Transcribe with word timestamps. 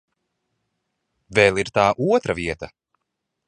Vēl 1.39 1.61
ir 1.65 1.71
tā 1.77 1.85
otra 2.17 2.37
vieta. 2.43 2.75